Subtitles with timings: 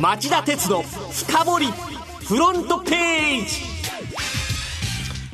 [0.00, 1.66] 町田鉄の深掘り
[2.24, 3.62] フロントページ。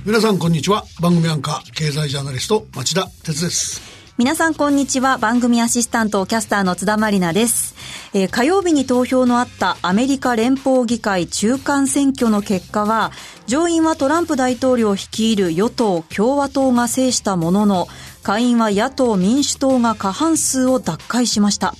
[0.06, 0.84] 皆さんこんにちは。
[1.02, 3.82] 番組アンカー経済ジャーナリスト町田鉄です。
[4.16, 5.18] 皆さんこんにちは。
[5.18, 7.74] 番組アシスタントキャスターの津田まりなです。
[8.14, 13.12] えー、火曜日に投票のあったアメリカ連邦議会中間選挙の結果は、
[13.46, 17.88] 上院はトランプ大統領率いる与党共和党が制したものの、
[18.22, 21.74] 下院は野党民主党が過半数を奪回しました。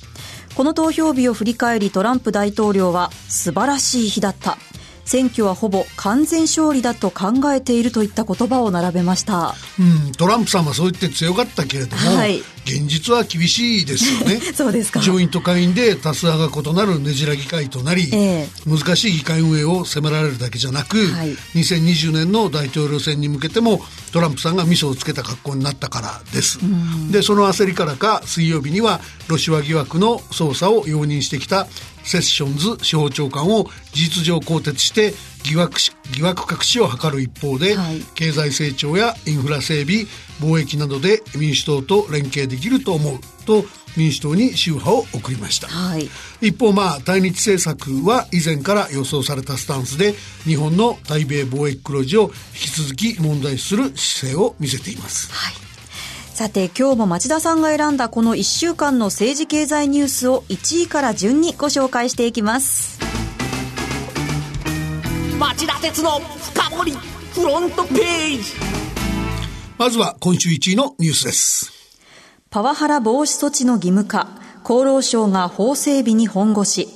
[0.55, 4.57] この投票日を振り返りトランプ大統領は素晴らしい日だった。
[5.05, 14.41] 選挙はほぼ完全勝利だと考えているといった言葉を並べました、うん、トランプさんはそう言って強かったけれども、はい、現実は厳しいですよね。
[14.55, 15.01] そうですか。
[15.01, 26.59] 上院と下院で多数派が異なるねじら議会となり、えー、難しい議会運営を迫られるだけじゃなく、はい、2020年の大統領選に向けてもトランプさんが味噌をつけた格好になったからです、
[27.11, 31.67] でその焦りからか水曜日にはロシア疑惑の捜査を容認してきた
[32.05, 35.79] セッションズ司法長官を事実上更迭して疑惑
[36.13, 40.07] 疑惑隠しを図る一方で、はい、経済成長やインフラ整備
[40.41, 43.65] 貿易などで民主党と連携できると思うと
[43.97, 46.09] 民主党に宗派を送りました、はい、
[46.41, 50.13] 一方まあ対日政策は以前から予想されたスタンスで
[50.45, 55.64] 日本の対米貿易黒字を引き続き問題視する姿勢を見せています、はい
[56.35, 62.99] さて今日も町田さんが選んだこの1週間の政治経済ニュースを1位から順にご紹介していきます。
[65.39, 66.93] 町田鉄の深掘り
[67.35, 68.53] フロントページ。
[69.79, 71.71] まずは今週1位のニュースです。
[72.51, 74.27] パワハラ防止措置の義務化。
[74.65, 76.89] 厚労省が法整備に本腰。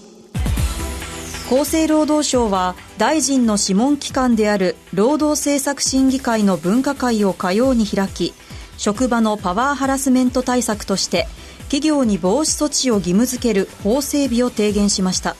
[1.46, 8.34] 厚生労働省は大臣の諮問機関である労働政策審議会の分科会を火曜に開き
[8.78, 11.26] 職場のパワーハラスメント対策として
[11.64, 15.36] 企業に防止措置を義務付ける法整備を提言しました。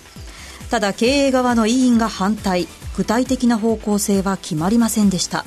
[0.70, 2.68] ただ経営側の委員が反対。
[2.98, 5.44] 具体的な方向性は決まりませんでした。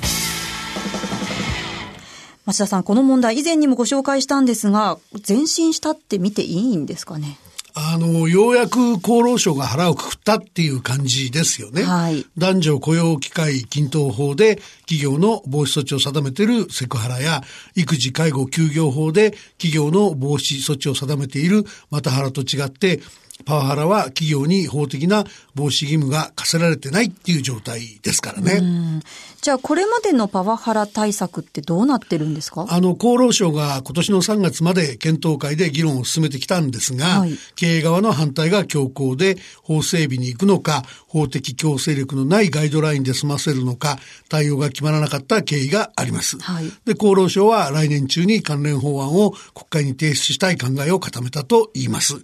[2.46, 4.98] 町田さんこの問題以前にもご紹介したんですが
[5.28, 7.38] 前進したって見ていいんですかね？
[7.74, 11.84] あの、ようやく厚労省が腹をくくったっていう感じですよね。
[11.84, 12.26] はい。
[12.38, 17.44] 男女雇用機会均等法で企業の防止措置を定めているセクハラや、
[17.76, 23.00] 育児介護休業法で企業の防止措置を定めているマタハラと違って、
[23.46, 25.24] パワハラは企業に法的な
[25.56, 29.02] 防止義務が課せられてないっていう状態ですからね。
[29.42, 32.68] じゃあこれまでのパワハラ対策ってどうなってるんですか？
[32.70, 43.98] あの、厚労省が今年の3月まで検討会で議論を進めてきたんですが、はい、経営側の反対が強行で法整備に行くのか、法的強制力のないガイドラインで済ませるのか、
[44.30, 46.38] 対応が決まらなかった経緯があります。
[46.40, 52.22] はい、で、厚労省は来年中に関連法案を国会に提出したい考えを固めたと言います。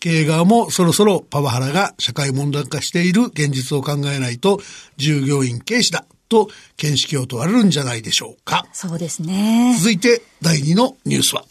[0.00, 4.60] 経営側もそろそろパワハラが社会問題化している現実を考えないと
[4.96, 8.66] 従業員軽視だと見識を問われるんじゃないでしょうか。
[8.72, 9.76] そうですね。
[9.78, 11.44] 続いて第2のニュースは？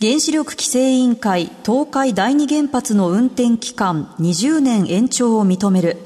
[0.00, 5.96] 原子力規制委員会東海第二原発の運転期間20年延長を認める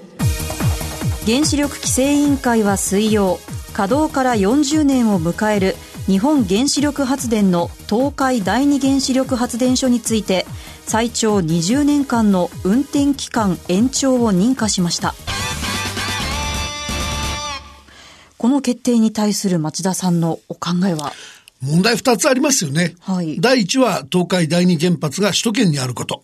[1.24, 3.38] 原子力規制委員会は水曜
[3.72, 5.76] 稼働から40年を迎える
[6.06, 10.46] 日本原子力発電の東海第二原子力発電所について
[10.84, 15.14] 最長20年間の運転期間延長を認可しました。
[18.38, 21.12] この決定に対する町田さんのお考えは？
[21.62, 22.94] 問題二つありますよね。
[23.00, 26.22] はい、第一は東海第二原発が首都圏にあること。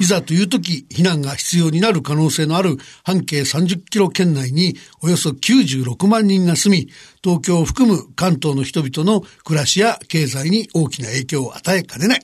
[0.00, 6.90] いざという時、避難が必要になる可能性のある半径30キロ圏内におよそ96万人が住み、
[7.22, 12.20] 東京を含む関東の人々の暮らしや経済に大きな影響を与えかねない。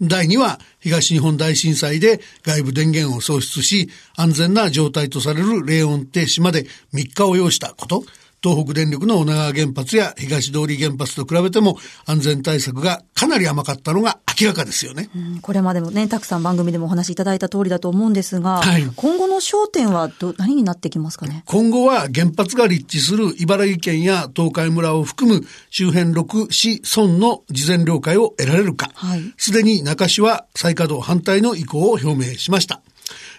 [0.00, 8.04] 第2は東日本大震災で外部電源を喪失し安全な状態とされる冷温停止まで3日を要したこと。
[8.42, 15.08] 東北電力の女川原発や東通原発と比べても安全対策がかなり甘かったのが明らかですよね。
[15.16, 21.42] うん、これまでもね、たくさん番組でもお話しいただいた通りだと思うんですが、はい、今後の焦点はど何になってきますかね？
[21.46, 28.90] 今後は原発が立地する茨城県や東海村を含む周辺6市村の事前了解を得られるか、
[29.36, 32.82] す、で、に中市は再稼働反対の意向を表明しました。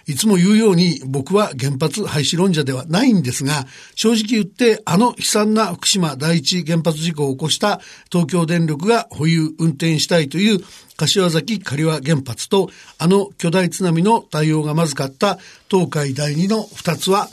[0.06, 3.66] いつも言うように僕は原発廃止論者ではないんですが、
[3.96, 7.80] 正直言ってあの悲惨な福島第一原発事故を起こした
[8.12, 10.60] 東京電力が保有運転したいという
[10.98, 15.38] 柏崎刈羽原発とあの巨大津波の対応がまずかった
[15.70, 17.30] 東海第二の二つは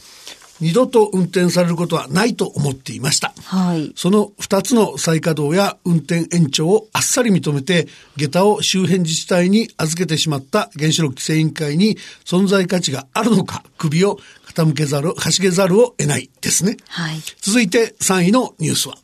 [0.64, 3.34] 二度と運転されることはないと思っていました。
[3.44, 3.92] はい。
[3.96, 14.18] その二つの再稼働や運転延長をあっさり認めて、下駄を周辺自治体に預けてしまった原子力規制委員会に存在価値があるのか、首を
[14.54, 16.78] 傾けざる、かしげざるを得ないですね。
[16.88, 17.16] はい。
[17.42, 18.96] 続いて3位のニュースは。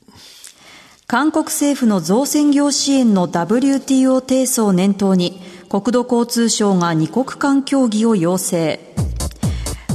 [1.07, 8.81] 韓国政府の造船業支援の WTO 提訴を念頭に、国土交通省が二国間協議を要請。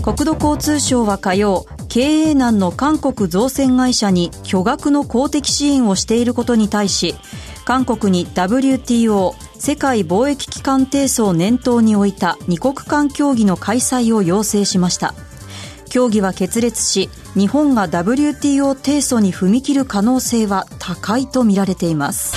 [0.06, 7.16] 国土交通省は火曜、経営難の韓国造船会社に巨額の公的支援をしていることに対し、
[7.66, 15.16] 韓国に WTO 世界貿易機関提訴を念頭に置いた二国間協議の開催を要請しました。
[15.90, 22.36] 協議は決裂し日本が WTO 提訴に踏み切る可能性は高いとみられています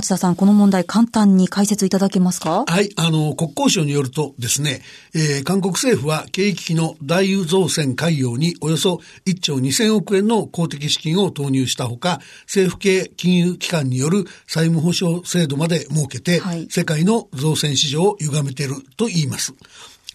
[0.00, 2.64] 町田さん、この問題簡単に解説いただけますか？
[2.66, 4.80] はい、あの、国交省によるとですね、
[5.14, 19.52] えー、韓国政府は経営危機の大油造船海洋におよそ1兆2000億円の公的資金を投入したほか、政府系金融機関による債務保証制度まで設けて、はい、世界の造船市場を歪めていると言います。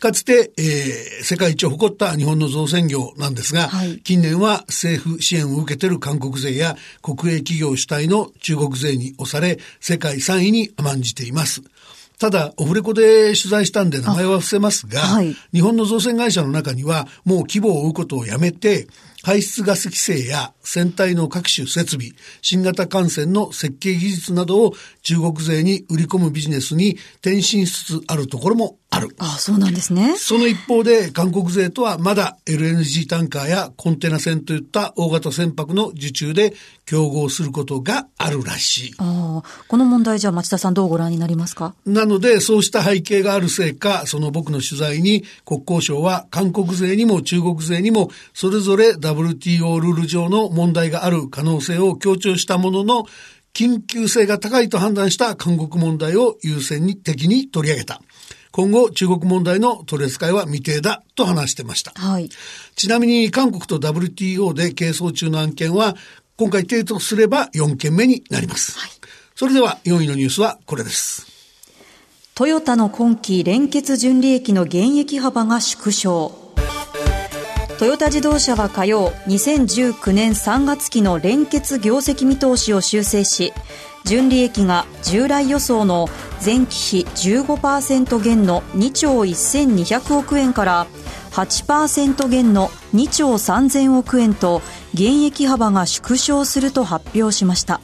[0.06, 11.64] かつて、えー、世界一を誇った日本の造船業なんですが、はい、近年は政府支援を受けている韓国税や国営企業主体の中国税に押され、世界3位に甘んじています。
[12.20, 18.88] ただ、オフレコで取材したんで名前は伏せますが、はい、日本の造船会社の中にはもう規模を追うことをやめて、
[19.24, 22.12] 排出ガス規制や船体の各種設備、
[22.44, 29.16] 新型艦船の設計技術などを中国勢に売り込むビジネスに転身しつつあるところもある。
[29.20, 30.16] ああそうなんですね。
[30.18, 36.54] その一方で、韓国勢とはまだ LNG タンカーやコンテナ船といった大型船舶の受注で
[36.86, 38.94] 競合することがあるらしい。
[38.98, 41.76] ああ、この問題じゃあ町田さんどうご覧になりますか？
[41.86, 53.06] なので、そうした背景があるせいか、その僕の取材に国交省は韓国勢にも中国勢にもそれぞれ WTO ルール上の問題がある可能性を強調したものの、
[53.54, 58.02] 緊急性が高いと判断した韓国問題を優先的に取り上げた。
[58.56, 61.92] 今後、中国問題の取り扱いは未定だと話してました。
[61.94, 62.30] はい、
[62.78, 65.98] ちなみに、韓国と WTO で係争中の案件は、
[66.38, 68.80] 今回提訴すれば4件目になります。
[68.80, 68.92] はい、
[69.36, 71.28] それでは、4位のニュースはこれです。
[72.34, 76.46] トヨタの今期連結純利益の減益幅が縮小。
[77.78, 83.52] トヨタ自動車は火曜、2019年3月期の連結業績見通しを修正し、
[84.06, 86.08] 純利益が従来予想の
[86.44, 90.86] 前期比15%減の2兆1200億円から
[91.32, 94.62] 8%減の2兆3000億円と
[94.94, 97.82] 減益幅が縮小すると発表しました。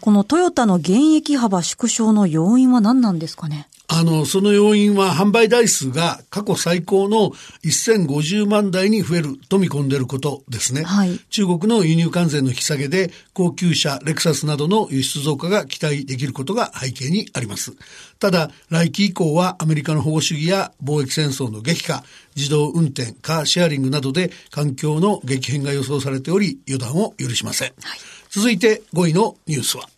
[0.00, 3.68] このトヨタの減益幅縮小の要因は何なんですかね？
[3.92, 7.30] あの、その要因は販売台数が過去最高の
[7.64, 10.84] 1050万台に増えると見込んでいることですね。
[10.84, 17.72] はい、中国の輸入関税の引き下げで高級車レクサスなどの輸出増加が期待できることが背景にあります。
[18.20, 22.04] ただ、来期以降はアメリカの保護主義や貿易戦争の激化、
[22.36, 27.72] 自動運転、カーシェアリングなどで環境の激変が予想されており、予断を許しません。
[27.82, 27.98] はい、
[28.28, 29.88] 続いて5位のニュースは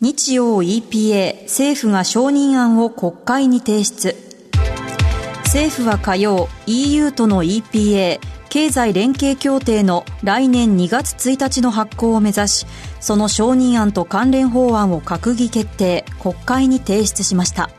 [0.00, 4.16] 日曜 EPA 政府が承認案を国会に提出。
[5.44, 8.18] 政府は火曜 EU との EPA
[8.48, 12.66] 経済連携協定の来年2月1日の発行を目指し
[13.00, 17.70] その承認案と関連法案を閣議決定国会に提出しました。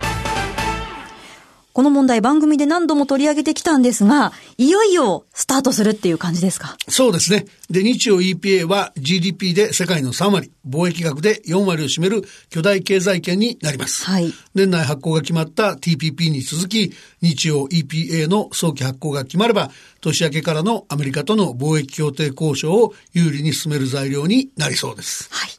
[1.76, 6.78] この問題番組で何度も取り上げてきたんですが、いよいよスタートするっていう感じですか？
[6.88, 7.48] そうですね。
[7.70, 14.06] で、日曜 EPA は GDP で世界の3割、貿易額で4割を占める巨大経済圏になります。
[14.06, 14.34] はい。
[14.54, 25.28] 年内発行が決まった TPP に続き、日曜 EPA の早期発行が決まれば、年明けからのアメリカとの貿易協定交渉を有利に進める材料になりそうです。
[25.30, 25.50] はい。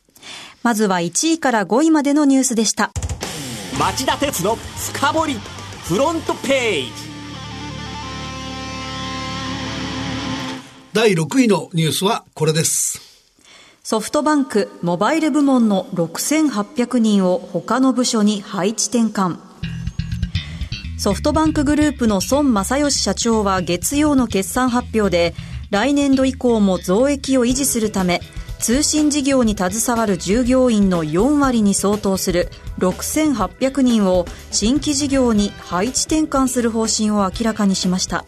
[0.62, 2.90] まずは1位から5位までのニュースでした。
[3.78, 5.36] 町田鉄の深掘り
[5.88, 6.90] フロントページ。
[10.92, 13.00] 第6位のニュースはこれです。
[13.84, 19.38] ソフトバンクモバイル部門の6800人を他の部署に配置転換。
[20.98, 25.36] ソフトバンクグループの孫正義社長は月曜の決算発表で
[25.70, 28.20] 来年度以降も増益を維持するため
[28.58, 32.48] 通信事業に携わる従業員の4割に相当する
[32.78, 38.24] 6800人を新規事業に配置転換する方針を明らかにしました。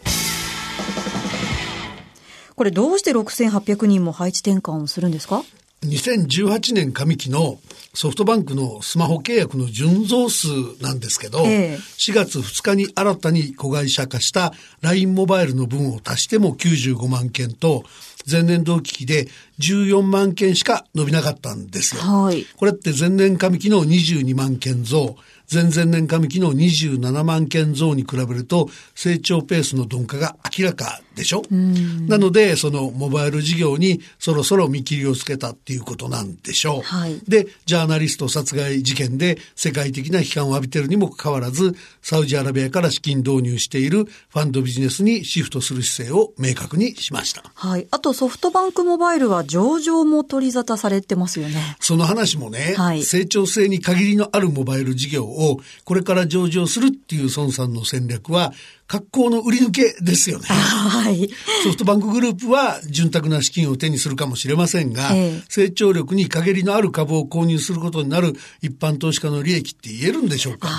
[2.55, 5.43] これどうして6800人も配置転換をするんですか
[5.85, 7.57] ？2018年上期の
[7.93, 10.47] ソフトバンクのスマホ契約の純増数
[10.81, 17.85] なんですけど、え4月2日に新たに子会社化した LINE モバイルの分を足しても95万件と、
[18.29, 19.27] 前年同期比で
[19.59, 22.01] 14万件しか伸びなかったんですよ。
[22.01, 25.15] はい、これって前年上期の22万件増、
[25.51, 31.43] 前々年上期の27万件増に比べると成長ペースの鈍化が明らかでしょ？
[31.51, 36.81] なので、そのモバイル事業にそろそろ見切りをつけたっていうことなんでしょう。
[36.81, 47.43] はい、で、ジャーナリスト殺害事件で世界的な批判を浴びているにもかかわらず、サウジアラビアから資金導入しているファンドビジネスにシフトする姿勢を明確にしました。
[47.53, 47.87] はい。
[47.91, 51.75] あとソフトバンクモバイルは上場も取り沙汰されてますよね。
[51.81, 55.38] その話もね、はい、成長性に限りのあるモバイル事業を
[55.83, 58.53] これから上場するっていう孫さんの戦略は
[58.87, 60.45] 格好の売り抜けですよね。
[60.47, 61.29] はい。
[61.63, 70.69] ソフトバンクグループは潤沢な資金を手にするかもしれませんが、ええ、成長力に陰りのある株を購入することになる一般投資家の利益って言えるんでしょうか。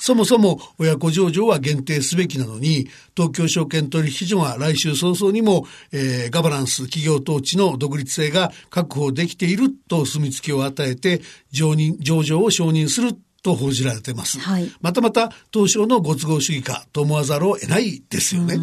[0.00, 11.20] そもそも親子上場は限定すべきなのに、東京証券取引所は来週早々にも、えー、ガバナンス、企業統治の独立性が確保できていると墨付きを与えて、
[11.52, 11.76] 上
[12.24, 14.38] 場を承認すると報じられてます。
[14.38, 18.58] はい、またまた、東証のご都合主義かと思わざるを得ないですよね。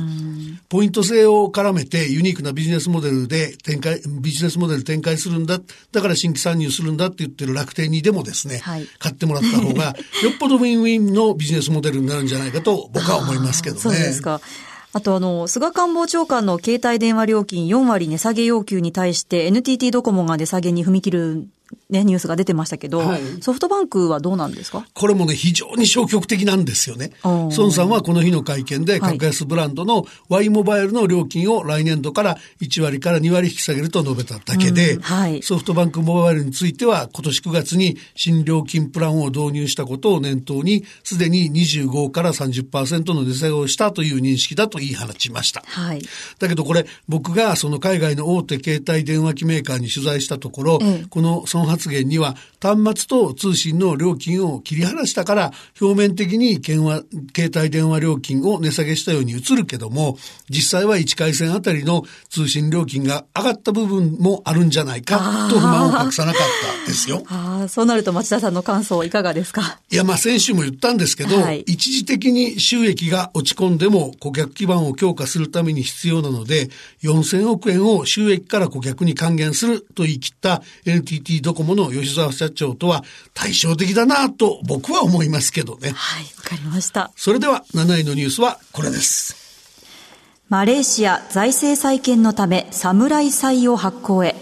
[0.69, 5.59] ポイント制を絡めてユニークなビジネスモデルで展開、ビジネスモデル展開するんだ、
[5.91, 13.81] だから新規参入するんだって言ってる楽天にでもですね、はい、買ってもらった方が、 よっぽどウィンウィンのビジネスモデルになるんじゃないかと僕は思いますけどね。
[13.81, 14.41] そうですか。
[14.91, 21.47] あとあの、菅官房長官の携帯電話料金4割値下げ要求に対して NTT ドコモが値下げに踏み切る
[21.89, 24.85] ね、ニュースが出てましたけど、はい、ソフトバンクはどうなんですか？
[24.93, 27.11] これもね、非常に消極的なんですよね。
[27.23, 35.01] 孫さんはこの日の会見で、格安ブランドの Y モバイルの料金を来年度から1割から2割引き下げると述べただけで、うん。
[35.01, 45.63] はい、ソフトバンクモバイルについては、今年9月に新料金プランを導入したことを念頭に、すでに25から30%の値下げをしたという認識だと言い放ちました。
[45.65, 46.01] はい、
[46.37, 50.79] だけどこれ、僕がその海外の大手携帯電話機メーカーに取材したところ、
[51.09, 60.17] この損発言には端末と通信の料金を切り離したから表面的に携帯電話料金を値下げしたように映るけども
[60.49, 66.41] 実際は1回線あたりの通信料金が上がった部分もあるんじゃないかと不満を隠さなかっ
[66.83, 67.23] たですよ。
[67.27, 69.79] あそうなると町田さんの感想いかがですか？
[69.89, 76.69] いやまあ先週も言ったんですけど、はい、一時的に収益が落ち込んでも顧客基盤を強化するために必要なので
[77.03, 85.91] 4000億円を収益から顧客に還元すると言い切った NTT ドコモの吉沢社長とは対照的だなと僕は思いますけどね。
[85.95, 87.11] はい、わかりました。
[87.15, 89.35] それでは7位のニュースはこれです。
[90.49, 94.35] マレーシア財政再建のため侍債を発行へ。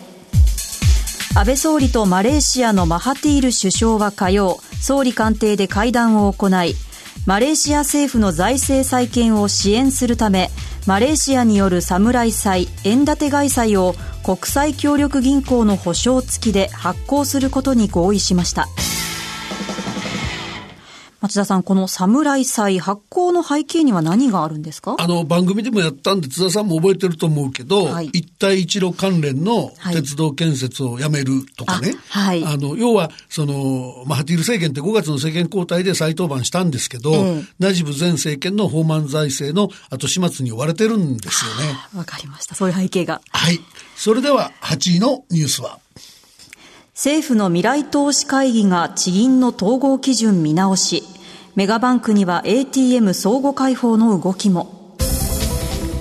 [1.35, 6.75] 安倍総理とマレーシアのマハティール首相は火曜、総理官邸で会談を行い、
[7.27, 10.49] マレーシア政府の財政再建を支援するため、
[10.87, 18.69] マレーシアによる侍債、円建て外債を国際協力銀行の保証付きで発行することに合意しました。
[21.19, 24.95] 町田さん、この侍祭発行の背景には何があるんですか？
[24.99, 31.95] あの、番組でもやったんで、津田さんも覚えてると思うけど、はい、一帯一路関連の鉄道建設をやめるとかね。
[32.09, 32.45] はい。
[32.45, 41.77] あの、要は、その、マハティール政権って5月の政権交代で再登板したんですけど、えー、ナジブ前政権の放満財政の後始末に追われてるんですよね。
[41.95, 42.53] わかりました。
[42.53, 43.21] そういう背景が。
[43.31, 43.59] はい。
[43.95, 45.79] それでは、8位のニュースは
[46.97, 51.03] 政府の未来投資会議が地銀の統合基準見直し、
[51.53, 54.95] メガバンクには ATM 相互開放の動きも。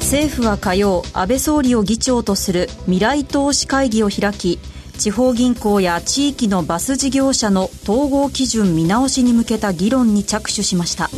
[0.01, 4.59] 政府は火曜、安倍総理を議長とする未来投資会議を開き、
[4.97, 11.11] 地方銀行や地域のバス事業者の統合基準見直しに向けた議論に着手しました。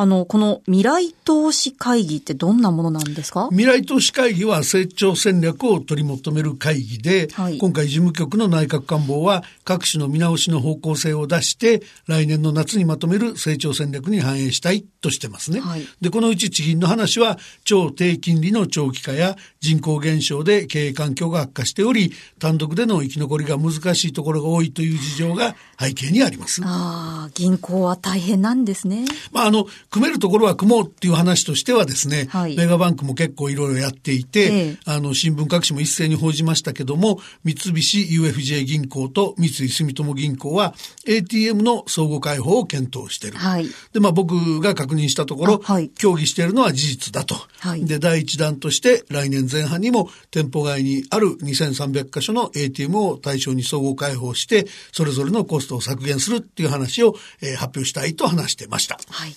[0.00, 3.48] あの、この未来投資会議ってどんなものなんですか？
[3.50, 15.60] 未来投資会議は成長戦略を取り求める会議で、はい、今回事務局の内閣官房は各種の見直しの方向性を出して、来年の夏にまとめる成長戦略に反映したいとしてますね。
[15.60, 26.62] はい、で、このうち地銀の話は、超低金利の長期化や人口減少で経営環境が悪化しており、単独での生き残りが難しいところが多いという事情が背景にあります。
[26.64, 29.04] ああ、銀行は大変なんですね。
[29.30, 40.74] まあ、あの、組めるところは組もうっていう話としてはですね、はい、メガバンクも結構いろいろやっていて、ええ、あの、新聞各紙も一斉に報じましたけども、三菱 UFJ 銀行と三井住友銀行は
[41.08, 43.38] ATM の相互開放を検討している。
[43.38, 47.34] はい、で、まあ僕が確認したところ、はい、協議しているのは事実だと。
[47.58, 58.96] はい、で、第一弾として来年前半にも店舗外にある2300箇所の ATM を対象に相互開放して、それぞれのコストを削減するっていう話を、えー、発表したいと話してました。
[59.08, 59.34] はい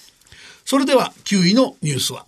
[0.66, 2.26] それでは9位のニュースは。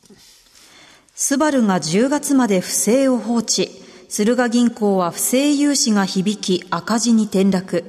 [1.13, 3.69] スバルが10月まで不正を放置。
[4.09, 7.83] 駿河銀行は不正融資が響き赤字に転落。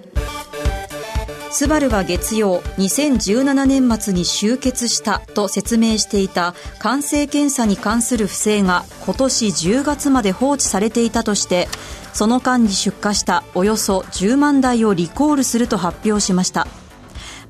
[1.50, 11.66] スバルが月曜2017年末に終結したと説明していた完成検査に関する不正が今年10月まで放置されていたとして
[12.12, 16.66] その間に出荷したおよそ10万台をリコールすると発表しました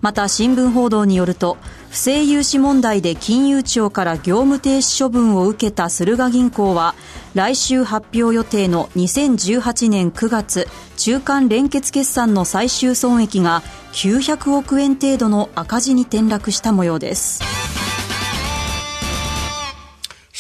[0.03, 1.57] また新聞報道によると
[1.90, 6.95] 不正融資問題で金融庁から業務停止処分を受けた駿河銀行は
[7.35, 13.62] 来週発表予定の2018年9月中間連結決算の最終損益が
[13.93, 17.86] 900億円程度の赤字に転落した模様です。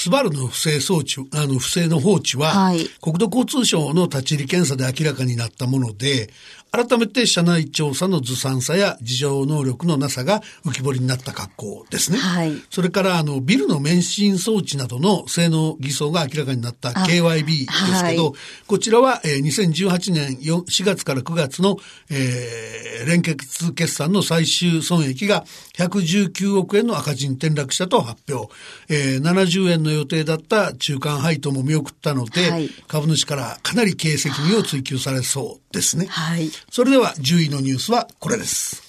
[0.06, 6.30] スバルの不正装置、あの不正の放置は、はい、国土交通省の立ち入り検査で明らかになったもので、
[6.76, 12.18] 改めて社内調査のずさんさや事情能力のなさが浮き彫りになった格好ですね。
[12.18, 18.34] はい、それからあのビルの免震装置などの性能偽装が明らかになった KYB ですけど、はい、
[18.66, 21.78] こちらは、えー、2018年 4, 4月から9月の、
[22.10, 25.46] えー、連結決算の最終損益が
[25.78, 28.52] 119億円の赤字に転落したと発表。
[28.88, 36.06] えー、70円の予定だった中間配当も見送ったので、はい、株主からかなり経営責任を追及されそうですね。
[36.06, 36.50] はい。
[36.70, 38.82] それでは10位のニュースはこれです。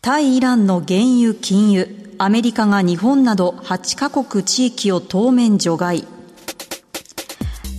[0.00, 6.04] 対イランの原油禁輸、アメリカが日本など8カ国地域を当面除外。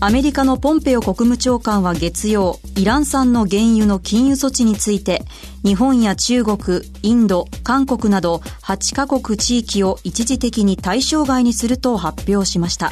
[0.01, 5.23] アメリカのポンペオ国務長官は月曜、イラン産の原油の禁輸措置について、
[5.65, 12.91] 日本や中国、インド、韓国など8カ国地域を一時的に対象外にすると発表しました。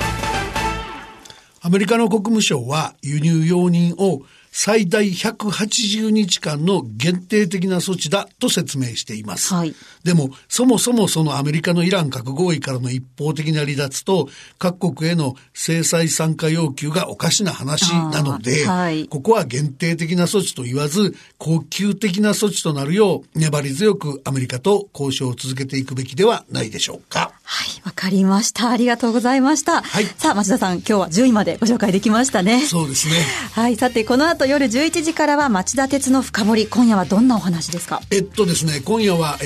[1.61, 4.23] アメリカの国務省は輸入容認を
[4.59, 9.53] 最大180日間の限定的な措置だと説明しています。
[9.53, 27.36] はい、でも、そもそもそのアメリカのイラン核合意からの一方的な離脱と各国への制裁参加要求がおかしな話なので、はい、ここは限定的な措置と言わず、恒久的な措置となるよう粘り強くアメリカと交渉を続けていくべきではないでしょうか。
[27.49, 28.69] はい、わかりました。
[28.69, 29.81] ありがとうございました。
[29.81, 32.65] はい、さあ、町田さん、今日は10位までご紹介できましたね。
[32.65, 33.13] そうですね。
[33.53, 36.67] はい、さて、この後夜11時からは町田徹のふかぼり。
[36.67, 38.01] 今夜はどんなお話ですか？
[38.11, 39.45] えっとですね、今夜は、え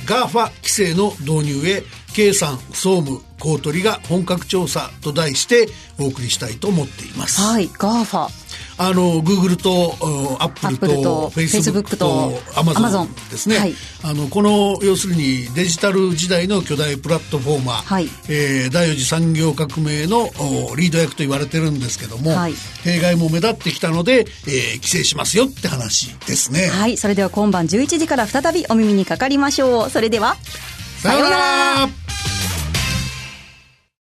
[0.00, 5.68] ー、 GAFA 規制の導入へ、経産、総務、公取が本格調査と題して
[6.00, 7.40] お送りしたいと思っています。
[7.40, 8.28] はい、 GAFA。
[8.82, 9.94] あの、グーグルと
[10.40, 13.58] アップルとフェイスブックとアマゾンですね。
[13.58, 20.30] はい、あの、この、要するにデジタル時代の巨大プラットフォーマー、はい、えー、第四次産業革命の
[20.76, 24.24] リード役と言われてるんですけども、はい、弊害も目立ってきたので、えー、
[24.76, 26.68] 規制しますよって話ですね。
[26.68, 29.90] はい、それでは今晩11時から再びお耳にかかりましょう。
[29.90, 30.38] それでは、
[31.02, 31.99] さようなら